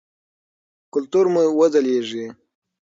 کلتور 0.93 1.25
مو 1.33 1.43
وځلیږي. 1.59 2.25